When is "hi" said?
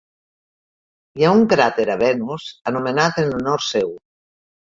1.19-1.25